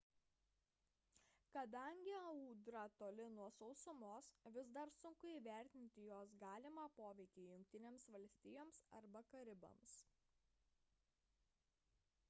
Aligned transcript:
kadangi 1.55 2.13
audra 2.29 2.85
toli 2.99 3.25
nuo 3.35 3.49
sausumos 3.59 4.25
vis 4.55 4.69
dar 4.79 4.89
sunku 5.01 5.29
įvertinti 5.33 6.07
jos 6.07 6.33
galimą 6.45 6.87
poveikį 7.01 7.45
jungtinėms 7.51 8.09
valstijoms 8.17 8.83
arba 9.03 9.23
karibams 9.35 9.95